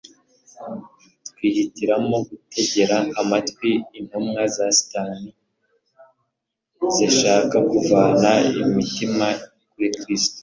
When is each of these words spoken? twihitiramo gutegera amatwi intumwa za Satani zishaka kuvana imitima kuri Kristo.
twihitiramo 1.27 2.15
gutegera 2.29 2.97
amatwi 3.21 3.69
intumwa 3.97 4.41
za 4.55 4.67
Satani 4.77 5.29
zishaka 6.93 7.57
kuvana 7.71 8.31
imitima 8.63 9.27
kuri 9.71 9.87
Kristo. 9.99 10.39